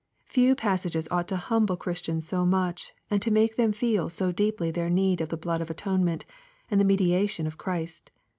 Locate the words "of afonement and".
5.61-6.81